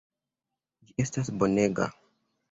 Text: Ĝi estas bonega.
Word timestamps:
Ĝi 0.87 0.95
estas 1.03 1.29
bonega. 1.43 1.87